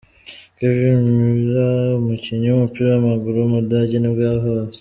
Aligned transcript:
Kevin 0.57 0.99
Müller, 1.17 1.75
umukinnyi 2.01 2.47
w’umupira 2.49 2.87
w’amaguru 2.91 3.35
w’umudage 3.37 3.95
nibwo 3.99 4.21
yavutse. 4.29 4.77